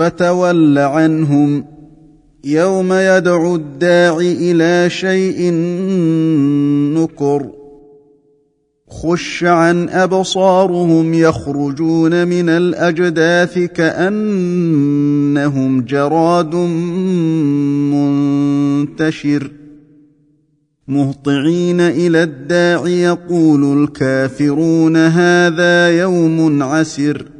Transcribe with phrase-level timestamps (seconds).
[0.00, 1.64] فتول عنهم
[2.44, 5.52] يوم يدعو الداع إلى شيء
[6.96, 7.50] نكر
[8.88, 15.00] خش عن أبصارهم يخرجون من الأجداث كأنهم
[15.80, 16.54] جراد
[17.94, 19.50] منتشر
[20.88, 27.39] مهطعين إلى الداع يقول الكافرون هذا يوم عسر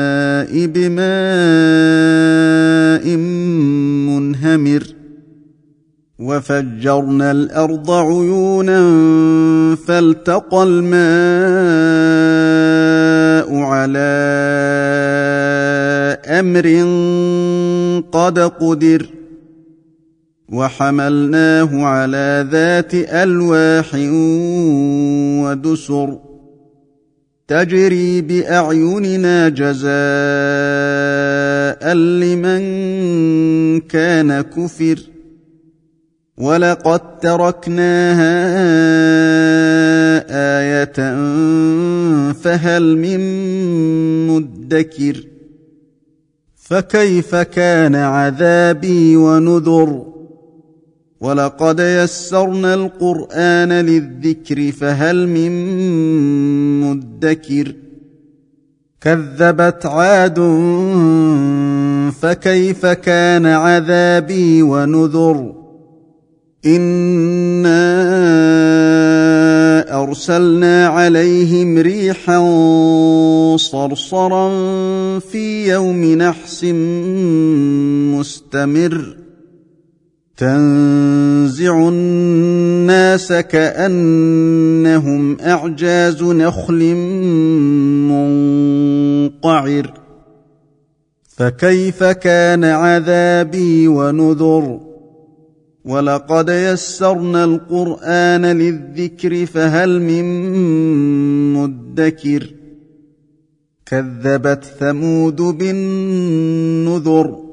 [0.53, 1.01] بماء
[4.07, 4.83] منهمر
[6.19, 8.81] وفجرنا الأرض عيونا
[9.87, 12.01] فالتقى الماء
[13.55, 14.11] على
[16.25, 16.67] أمر
[18.11, 19.05] قد قدر
[20.49, 23.95] وحملناه على ذات ألواح
[25.43, 26.30] ودسر
[27.47, 29.91] تجري بأعيننا جزاء
[31.93, 32.61] لمن
[33.79, 34.99] كان كفر
[36.37, 38.41] ولقد تركناها
[40.59, 40.93] آية
[42.33, 43.21] فهل من
[44.27, 45.27] مدكر
[46.55, 50.05] فكيف كان عذابي ونذر
[51.21, 55.51] ولقد يسرنا القران للذكر فهل من
[56.81, 57.75] مدكر
[59.01, 60.39] كذبت عاد
[62.21, 65.53] فكيف كان عذابي ونذر
[66.65, 67.81] انا
[70.03, 72.37] ارسلنا عليهم ريحا
[73.57, 74.49] صرصرا
[75.19, 76.63] في يوم نحس
[78.13, 79.15] مستمر
[80.37, 86.95] تنزع الناس كأنهم أعجاز نخل
[88.09, 89.93] منقعر.
[91.27, 94.79] فكيف كان عذابي ونذر؟
[95.85, 100.53] ولقد يسرنا القرآن للذكر فهل من
[101.53, 102.53] مدكر؟
[103.85, 107.50] كذبت ثمود بالنذر.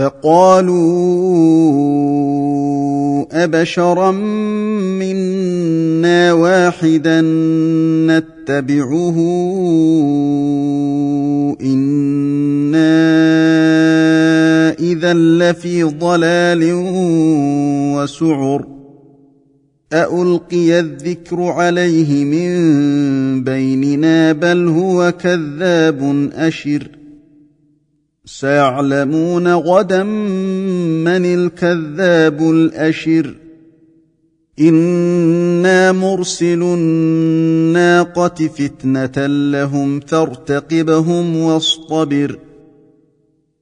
[0.00, 0.80] فقالوا
[3.32, 4.10] أبشرا
[5.00, 7.20] منا واحدا
[8.06, 9.16] نتبعه
[11.62, 13.00] إنا
[14.80, 16.70] إذا لفي ضلال
[17.96, 18.66] وسعر
[19.92, 26.99] أألقي الذكر عليه من بيننا بل هو كذاب أشر
[28.24, 33.34] سيعلمون غدا من الكذاب الأشر.
[34.60, 42.38] إنا مرسل الناقة فتنة لهم فارتقبهم واصطبر.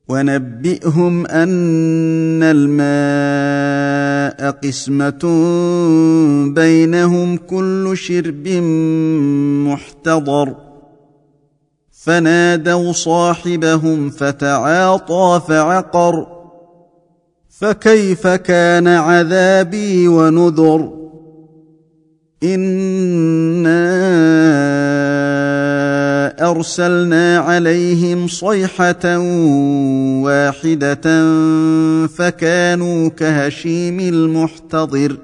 [0.09, 5.19] ونبئهم أن الماء قسمة
[6.55, 8.49] بينهم كل شرب
[9.69, 10.68] محتضر.
[12.03, 16.27] فنادوا صاحبهم فتعاطى فعقر
[17.51, 20.93] فكيف كان عذابي ونذر
[22.43, 23.89] إنا
[26.51, 29.19] أرسلنا عليهم صيحة
[30.23, 31.27] واحدة
[32.07, 35.17] فكانوا كهشيم المحتضر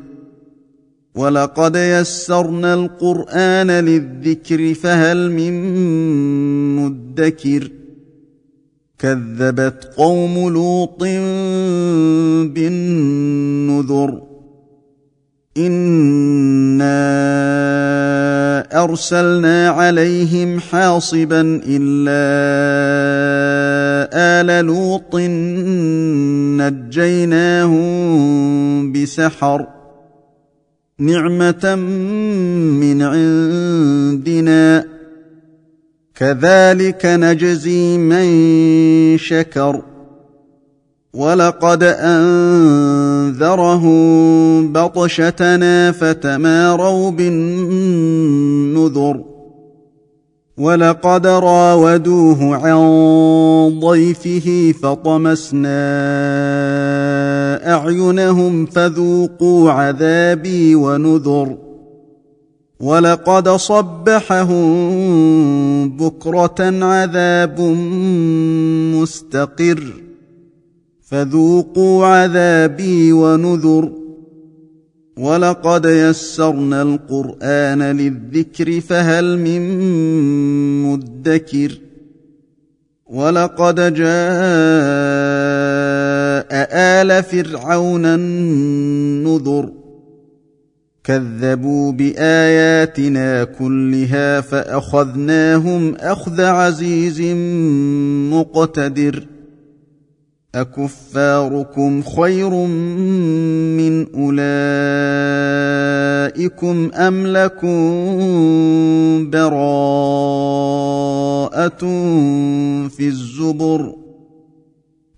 [1.14, 5.54] ولقد يسرنا القران للذكر فهل من
[6.76, 7.70] مدكر
[8.98, 11.02] كذبت قوم لوط
[12.54, 14.22] بالنذر
[15.56, 16.94] انا
[18.84, 22.24] ارسلنا عليهم حاصبا الا
[24.14, 25.14] ال لوط
[26.60, 27.82] نجيناهم
[28.92, 29.73] بسحر
[30.98, 31.74] نعمة
[32.80, 34.86] من عندنا.
[36.14, 38.28] كذلك نجزي من
[39.18, 39.82] شكر.
[41.14, 43.92] ولقد أنذرهم
[44.72, 49.24] بطشتنا فتماروا بالنذر.
[50.58, 52.78] ولقد راودوه عن
[53.80, 55.84] ضيفه فطمسنا
[57.62, 61.56] أعينهم فذوقوا عذابي ونذر
[62.80, 64.64] ولقد صبحهم
[65.96, 67.60] بكرة عذاب
[68.94, 69.92] مستقر
[71.02, 73.92] فذوقوا عذابي ونذر
[75.16, 79.62] ولقد يسرنا القرآن للذكر فهل من
[80.82, 81.78] مدكر
[83.06, 84.93] ولقد جاء
[87.02, 89.72] ال فرعون النذر
[91.04, 97.20] كذبوا بآياتنا كلها فأخذناهم أخذ عزيز
[98.32, 99.26] مقتدر
[100.54, 102.50] أكفاركم خير
[103.76, 104.50] من أولئكم
[106.94, 107.70] أم لكم
[109.30, 110.44] براءة
[112.88, 114.03] في الزبر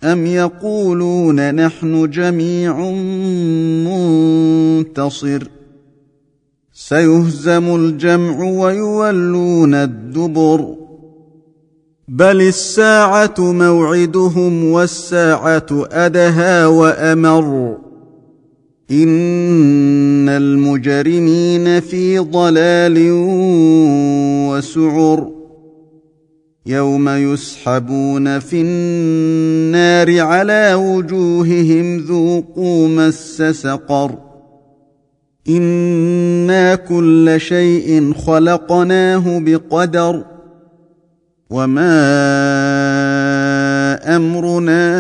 [0.05, 2.91] ام يقولون نحن جميع
[3.87, 5.49] منتصر
[6.73, 10.75] سيهزم الجمع ويولون الدبر
[12.09, 17.77] بل الساعة موعدهم والساعة ادهى وامر
[18.91, 23.09] ان المجرمين في ضلال
[24.51, 25.36] وسعر
[26.67, 34.19] يوم يسحبون في النار على وجوههم ذوقوا مس سقر
[35.49, 40.25] أنا كل شيء خلقناه بقدر
[41.51, 41.97] وما
[44.17, 44.97] امرنا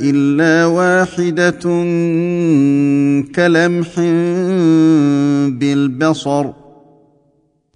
[0.00, 1.60] الا واحدة
[3.34, 4.00] كلمح
[5.60, 6.65] بالبصر